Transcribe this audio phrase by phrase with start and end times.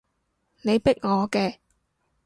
[0.63, 1.57] 你逼我嘅